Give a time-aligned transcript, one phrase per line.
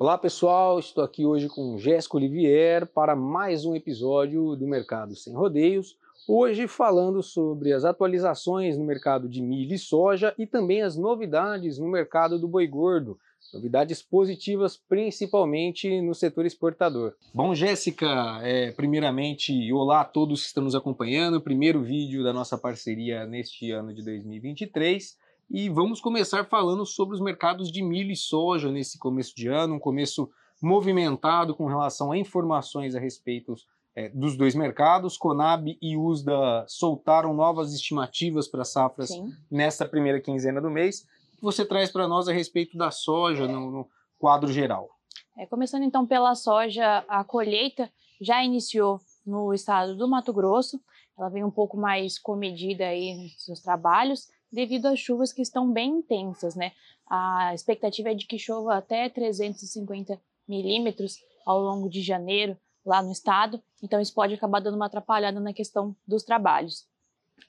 [0.00, 5.34] Olá pessoal, estou aqui hoje com Jéssica Olivier para mais um episódio do Mercado Sem
[5.34, 5.96] Rodeios.
[6.28, 11.80] Hoje falando sobre as atualizações no mercado de milho e soja e também as novidades
[11.80, 13.18] no mercado do boi gordo.
[13.52, 17.14] Novidades positivas, principalmente no setor exportador.
[17.34, 21.40] Bom, Jéssica, é, primeiramente, olá a todos que estão nos acompanhando.
[21.40, 25.16] Primeiro vídeo da nossa parceria neste ano de 2023
[25.50, 29.76] e vamos começar falando sobre os mercados de milho e soja nesse começo de ano,
[29.76, 33.54] um começo movimentado com relação a informações a respeito
[33.94, 35.16] é, dos dois mercados.
[35.16, 39.32] Conab e USDA soltaram novas estimativas para safras Sim.
[39.50, 41.06] nessa primeira quinzena do mês.
[41.32, 44.90] O que você traz para nós a respeito da soja no, no quadro geral?
[45.38, 47.90] É, começando então pela soja, a colheita
[48.20, 50.78] já iniciou no estado do Mato Grosso.
[51.16, 55.70] Ela vem um pouco mais comedida aí nos seus trabalhos devido às chuvas que estão
[55.70, 56.72] bem intensas, né?
[57.06, 63.12] A expectativa é de que chova até 350 milímetros ao longo de janeiro lá no
[63.12, 66.86] estado, então isso pode acabar dando uma atrapalhada na questão dos trabalhos.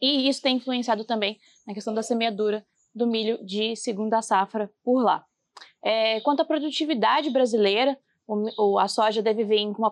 [0.01, 5.01] E isso tem influenciado também na questão da semeadura do milho de segunda safra por
[5.01, 5.25] lá.
[5.81, 7.97] É, quanto à produtividade brasileira,
[8.27, 9.91] o, a soja deve vir com uma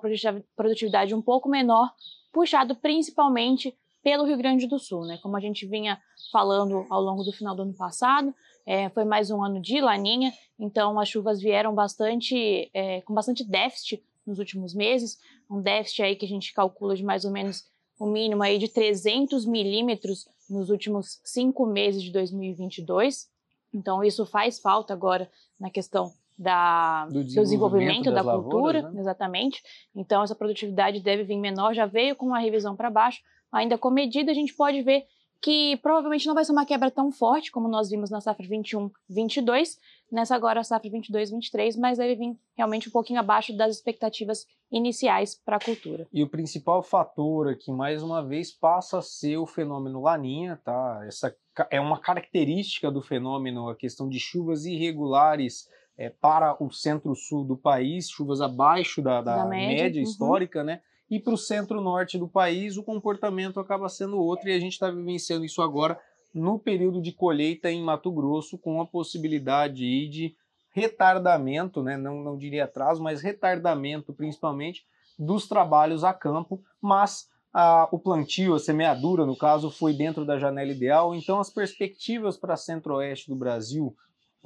[0.56, 1.92] produtividade um pouco menor,
[2.32, 5.18] puxado principalmente pelo Rio Grande do Sul, né?
[5.22, 6.00] Como a gente vinha
[6.32, 8.34] falando ao longo do final do ano passado,
[8.66, 13.44] é, foi mais um ano de laninha, então as chuvas vieram bastante, é, com bastante
[13.44, 15.18] déficit nos últimos meses,
[15.50, 17.66] um déficit aí que a gente calcula de mais ou menos
[18.00, 23.30] o um mínimo aí de 300 milímetros nos últimos cinco meses de 2022.
[23.74, 28.94] Então isso faz falta agora na questão da, do desenvolvimento, do desenvolvimento da cultura, lavouras,
[28.94, 29.00] né?
[29.00, 29.62] exatamente.
[29.96, 33.22] Então essa produtividade deve vir menor, já veio com uma revisão para baixo,
[33.52, 35.06] ainda com medida, a gente pode ver
[35.42, 39.78] que provavelmente não vai ser uma quebra tão forte como nós vimos na safra 21-22,
[40.12, 45.58] nessa agora safra 22-23, mas deve vir realmente um pouquinho abaixo das expectativas iniciais para
[45.58, 46.08] a cultura.
[46.12, 51.04] E o principal fator aqui, mais uma vez, passa a ser o fenômeno laninha, tá?
[51.08, 51.36] Essa
[51.70, 57.58] é uma característica do fenômeno, a questão de chuvas irregulares é, para o centro-sul do
[57.58, 60.08] país, chuvas abaixo da, da, da média, média uhum.
[60.08, 60.82] histórica, né?
[61.10, 64.92] e para o centro-norte do país o comportamento acaba sendo outro e a gente está
[64.92, 66.00] vivenciando isso agora
[66.34, 70.36] no período de colheita em Mato Grosso com a possibilidade de
[70.72, 74.86] retardamento, né, não, não diria atraso, mas retardamento principalmente
[75.18, 80.38] dos trabalhos a campo, mas a, o plantio, a semeadura no caso, foi dentro da
[80.38, 83.96] janela ideal, então as perspectivas para centro-oeste do Brasil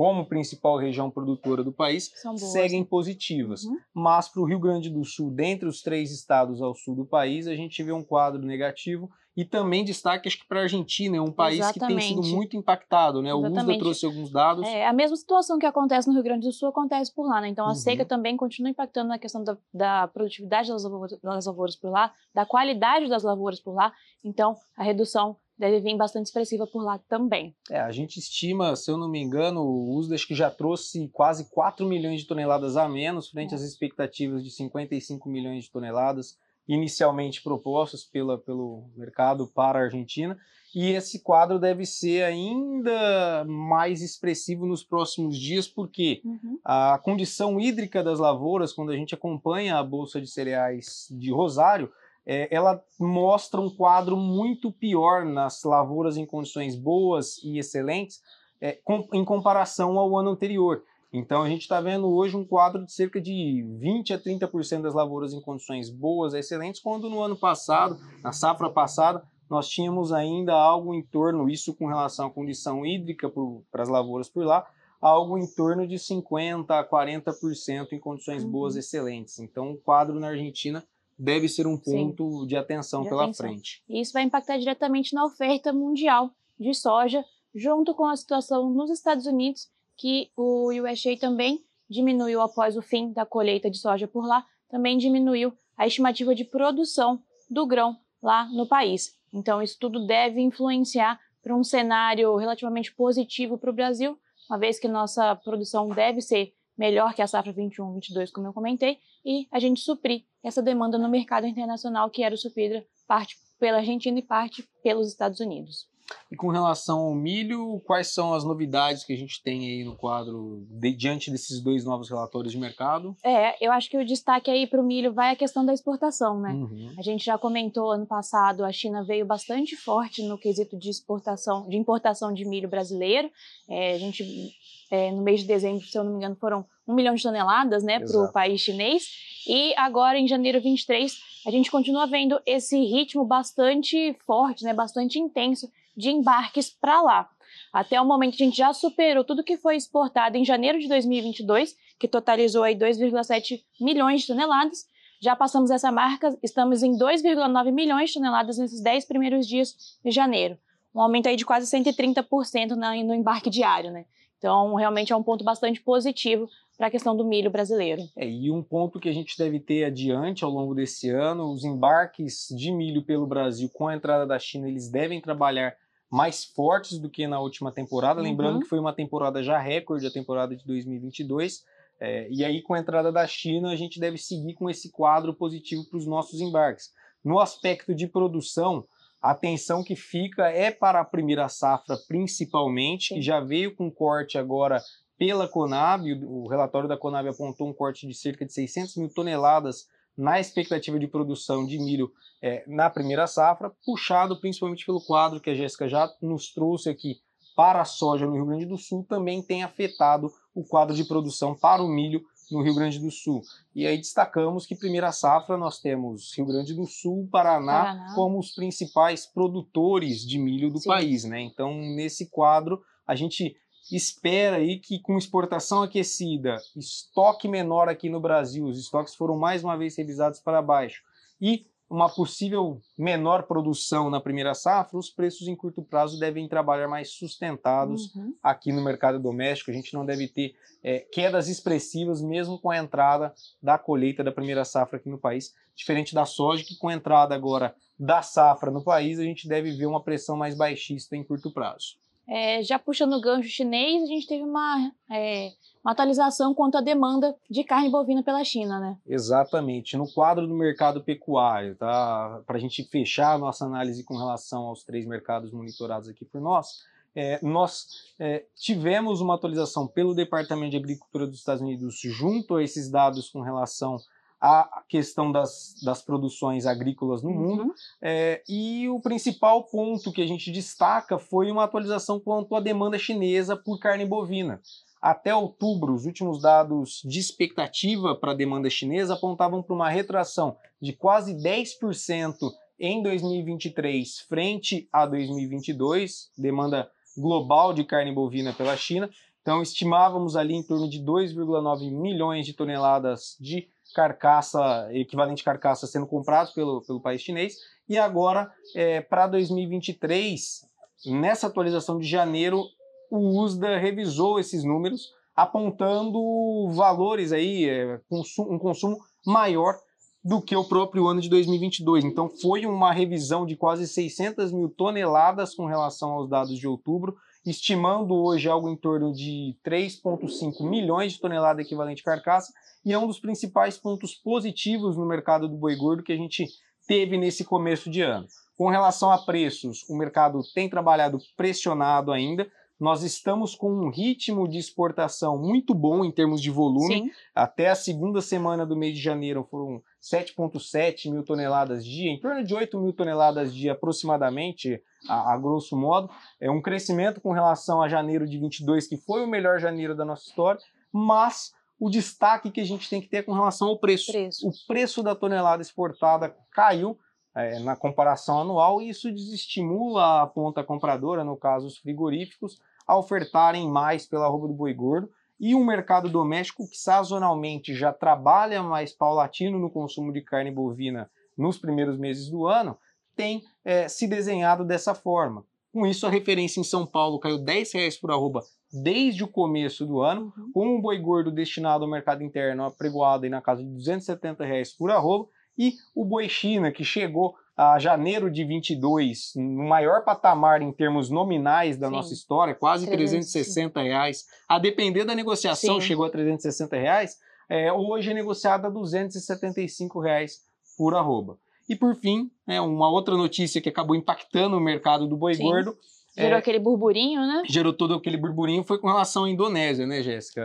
[0.01, 3.65] como principal região produtora do país, seguem positivas.
[3.65, 3.77] Uhum.
[3.93, 7.45] Mas para o Rio Grande do Sul, dentre os três estados ao sul do país,
[7.45, 11.21] a gente vê um quadro negativo e também destaque, acho que para a Argentina, é
[11.21, 12.07] um país Exatamente.
[12.07, 13.31] que tem sido muito impactado, né?
[13.31, 14.67] O USDA trouxe alguns dados.
[14.67, 17.49] É, a mesma situação que acontece no Rio Grande do Sul acontece por lá, né?
[17.49, 17.75] Então a uhum.
[17.75, 22.11] seca também continua impactando na questão da, da produtividade das lavouras, das lavouras por lá,
[22.33, 23.93] da qualidade das lavouras por lá.
[24.23, 27.55] Então a redução deve vir bastante expressiva por lá também.
[27.69, 31.49] É, a gente estima, se eu não me engano, o USDA que já trouxe quase
[31.49, 33.55] 4 milhões de toneladas a menos, frente é.
[33.55, 40.37] às expectativas de 55 milhões de toneladas inicialmente propostas pela, pelo mercado para a Argentina.
[40.73, 46.59] E esse quadro deve ser ainda mais expressivo nos próximos dias, porque uhum.
[46.63, 51.91] a condição hídrica das lavouras, quando a gente acompanha a Bolsa de Cereais de Rosário,
[52.25, 58.21] é, ela mostra um quadro muito pior nas lavouras em condições boas e excelentes
[58.59, 60.83] é, com, em comparação ao ano anterior.
[61.11, 64.93] Então a gente está vendo hoje um quadro de cerca de 20 a 30% das
[64.93, 70.53] lavouras em condições boas excelentes, quando no ano passado, na safra passada, nós tínhamos ainda
[70.53, 73.29] algo em torno, isso com relação à condição hídrica
[73.69, 74.65] para as lavouras por lá,
[75.01, 78.79] algo em torno de 50 a 40% em condições boas uhum.
[78.79, 79.39] excelentes.
[79.39, 80.81] Então o quadro na Argentina
[81.21, 82.47] deve ser um ponto Sim.
[82.47, 83.45] de atenção de pela atenção.
[83.45, 83.83] frente.
[83.87, 87.23] E isso vai impactar diretamente na oferta mundial de soja,
[87.53, 93.13] junto com a situação nos Estados Unidos, que o USA também diminuiu após o fim
[93.13, 98.45] da colheita de soja por lá, também diminuiu a estimativa de produção do grão lá
[98.45, 99.15] no país.
[99.31, 104.17] Então, isso tudo deve influenciar para um cenário relativamente positivo para o Brasil,
[104.49, 108.97] uma vez que nossa produção deve ser melhor que a safra 21-22, como eu comentei,
[109.25, 114.17] e a gente suprir essa demanda no mercado internacional que era suprida parte pela Argentina
[114.17, 115.90] e parte pelos Estados Unidos.
[116.31, 119.95] E com relação ao milho, quais são as novidades que a gente tem aí no
[119.95, 123.15] quadro de, diante desses dois novos relatórios de mercado?
[123.23, 126.39] É, eu acho que o destaque aí para o milho vai a questão da exportação,
[126.39, 126.51] né?
[126.51, 126.93] Uhum.
[126.97, 131.67] A gente já comentou ano passado, a China veio bastante forte no quesito de exportação,
[131.67, 133.29] de importação de milho brasileiro.
[133.69, 134.53] É, a gente,
[134.89, 137.83] é, no mês de dezembro, se eu não me engano, foram um milhão de toneladas,
[137.83, 139.03] né, para o país chinês.
[139.47, 141.13] E agora, em janeiro 23,
[141.45, 147.29] a gente continua vendo esse ritmo bastante forte, né, bastante intenso de embarques para lá.
[147.73, 151.75] Até o momento, a gente já superou tudo que foi exportado em janeiro de 2022,
[151.99, 154.85] que totalizou aí 2,7 milhões de toneladas.
[155.21, 160.11] Já passamos essa marca, estamos em 2,9 milhões de toneladas nesses 10 primeiros dias de
[160.11, 160.57] janeiro.
[160.93, 164.05] Um aumento aí de quase 130% no embarque diário, né?
[164.37, 168.01] Então, realmente é um ponto bastante positivo para a questão do milho brasileiro.
[168.17, 171.63] É, e um ponto que a gente deve ter adiante ao longo desse ano, os
[171.63, 175.75] embarques de milho pelo Brasil com a entrada da China, eles devem trabalhar
[176.09, 178.25] mais fortes do que na última temporada, uhum.
[178.25, 181.63] lembrando que foi uma temporada já recorde, a temporada de 2022,
[181.99, 185.35] é, e aí com a entrada da China a gente deve seguir com esse quadro
[185.35, 186.91] positivo para os nossos embarques.
[187.23, 188.87] No aspecto de produção,
[189.21, 194.37] a atenção que fica é para a primeira safra principalmente, que já veio com corte
[194.37, 194.81] agora
[195.17, 199.85] pela Conab, o relatório da Conab apontou um corte de cerca de 600 mil toneladas
[200.17, 205.51] na expectativa de produção de milho é, na primeira safra, puxado principalmente pelo quadro que
[205.51, 207.21] a Jéssica já nos trouxe aqui
[207.55, 211.55] para a soja no Rio Grande do Sul, também tem afetado o quadro de produção
[211.55, 213.41] para o milho no Rio Grande do Sul.
[213.73, 218.15] E aí destacamos que primeira safra nós temos Rio Grande do Sul, Paraná, Paraná.
[218.15, 220.89] como os principais produtores de milho do Sim.
[220.89, 221.39] país, né?
[221.41, 223.55] Então, nesse quadro, a gente
[223.91, 229.63] espera aí que com exportação aquecida, estoque menor aqui no Brasil, os estoques foram mais
[229.63, 231.01] uma vez revisados para baixo
[231.41, 236.87] e uma possível menor produção na primeira safra, os preços em curto prazo devem trabalhar
[236.87, 238.33] mais sustentados uhum.
[238.41, 239.69] aqui no mercado doméstico.
[239.69, 244.31] A gente não deve ter é, quedas expressivas mesmo com a entrada da colheita da
[244.31, 248.71] primeira safra aqui no país, diferente da soja, que com a entrada agora da safra
[248.71, 251.97] no país, a gente deve ver uma pressão mais baixista em curto prazo.
[252.33, 255.51] É, já puxando o gancho chinês, a gente teve uma, é,
[255.83, 258.97] uma atualização quanto à demanda de carne bovina pela China, né?
[259.05, 259.97] Exatamente.
[259.97, 262.41] No quadro do mercado pecuário, tá?
[262.47, 266.39] para a gente fechar a nossa análise com relação aos três mercados monitorados aqui por
[266.39, 266.67] nós,
[267.13, 272.63] é, nós é, tivemos uma atualização pelo Departamento de Agricultura dos Estados Unidos junto a
[272.63, 273.97] esses dados com relação
[274.41, 277.35] a questão das, das produções agrícolas no uhum.
[277.35, 277.75] mundo.
[278.01, 282.97] É, e o principal ponto que a gente destaca foi uma atualização quanto à demanda
[282.97, 284.59] chinesa por carne bovina.
[284.99, 290.57] Até outubro, os últimos dados de expectativa para a demanda chinesa apontavam para uma retração
[290.81, 299.09] de quase 10% em 2023 frente a 2022, demanda global de carne bovina pela China.
[299.41, 306.07] Então, estimávamos ali em torno de 2,9 milhões de toneladas de carcaça, equivalente carcaça sendo
[306.07, 307.57] comprados pelo, pelo país chinês.
[307.87, 310.65] E agora, é, para 2023,
[311.07, 312.63] nessa atualização de janeiro,
[313.09, 317.99] o USDA revisou esses números, apontando valores aí, é,
[318.39, 319.77] um consumo maior
[320.23, 322.05] do que o próprio ano de 2022.
[322.05, 327.17] Então foi uma revisão de quase 600 mil toneladas com relação aos dados de outubro,
[327.45, 332.53] estimando hoje algo em torno de 3,5 milhões de toneladas equivalente carcaça,
[332.85, 336.47] e é um dos principais pontos positivos no mercado do boi gordo que a gente
[336.87, 338.27] teve nesse começo de ano.
[338.57, 342.47] Com relação a preços, o mercado tem trabalhado pressionado ainda,
[342.81, 346.95] nós estamos com um ritmo de exportação muito bom em termos de volume.
[346.95, 347.11] Sim.
[347.35, 352.43] Até a segunda semana do mês de janeiro foram 7,7 mil toneladas dia, em torno
[352.43, 356.09] de 8 mil toneladas dia aproximadamente, a, a, grosso modo.
[356.39, 360.03] É um crescimento com relação a janeiro de 22, que foi o melhor janeiro da
[360.03, 360.59] nossa história,
[360.91, 364.11] mas o destaque que a gente tem que ter com relação ao preço.
[364.11, 364.47] preço.
[364.47, 366.97] O preço da tonelada exportada caiu
[367.35, 372.59] é, na comparação anual e isso desestimula a ponta compradora, no caso os frigoríficos,
[372.91, 377.93] a ofertarem mais pela roupa do boi gordo e um mercado doméstico que sazonalmente já
[377.93, 382.77] trabalha mais paulatino no consumo de carne bovina nos primeiros meses do ano,
[383.15, 385.45] tem é, se desenhado dessa forma.
[385.71, 388.41] Com isso, a referência em São Paulo caiu R$ 10,00 por arroba
[388.73, 390.51] desde o começo do ano, uhum.
[390.51, 394.91] com um boi gordo destinado ao mercado interno apregoado na casa de 270 reais por
[394.91, 400.71] arroba, e o boi China, que chegou a janeiro de 22, no maior patamar em
[400.71, 401.93] termos nominais da Sim.
[401.93, 404.25] nossa história, quase 360 reais.
[404.49, 405.87] A depender da negociação, Sim.
[405.87, 407.17] chegou a 360 reais.
[407.47, 410.39] É, hoje é negociada a 275 reais
[410.77, 411.37] por arroba.
[411.69, 415.43] E por fim, é, uma outra notícia que acabou impactando o mercado do boi Sim.
[415.43, 415.77] gordo,
[416.17, 416.39] Gerou É.
[416.39, 417.43] aquele burburinho, né?
[417.47, 420.41] gerou todo aquele burburinho foi com relação à Indonésia, né, Jéssica?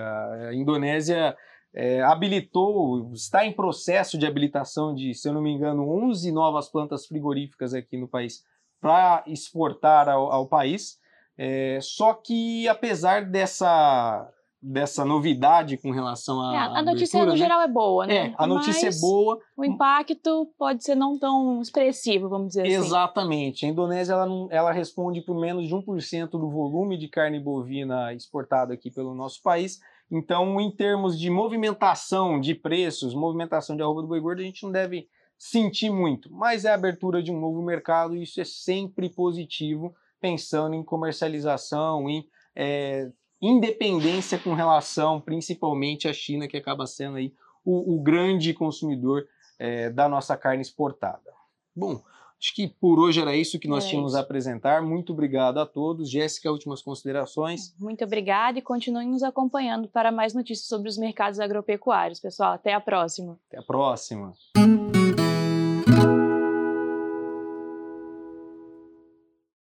[0.48, 1.36] A Indonésia
[1.76, 6.70] é, habilitou, está em processo de habilitação de, se eu não me engano, 11 novas
[6.70, 8.42] plantas frigoríficas aqui no país
[8.80, 10.98] para exportar ao, ao país.
[11.36, 14.26] É, só que, apesar dessa,
[14.68, 16.54] dessa novidade com relação à.
[16.54, 17.36] É, a notícia abertura, no né?
[17.36, 18.16] geral é boa, né?
[18.16, 22.62] É, a notícia Mas é boa, O impacto pode ser não tão expressivo, vamos dizer
[22.62, 22.72] assim.
[22.72, 23.64] Exatamente.
[23.64, 28.12] A Indonésia ela, não- ela responde por menos de 1% do volume de carne bovina
[28.12, 29.78] exportado aqui pelo nosso país.
[30.10, 34.64] Então, em termos de movimentação de preços, movimentação de arroba do boi gordo, a gente
[34.64, 35.06] não deve
[35.38, 36.28] sentir muito.
[36.32, 40.82] Mas é a abertura de um novo mercado e isso é sempre positivo, pensando em
[40.82, 47.32] comercialização, em é, independência com relação principalmente à China, que acaba sendo aí
[47.64, 49.26] o, o grande consumidor
[49.58, 51.32] é, da nossa carne exportada.
[51.74, 52.02] Bom,
[52.40, 54.18] acho que por hoje era isso que nós Era tínhamos isso.
[54.18, 54.82] a apresentar.
[54.82, 56.10] Muito obrigado a todos.
[56.10, 57.74] Jéssica, últimas considerações.
[57.78, 62.52] Muito obrigada e continuem nos acompanhando para mais notícias sobre os mercados agropecuários, pessoal.
[62.52, 63.38] Até a próxima.
[63.48, 64.32] Até a próxima.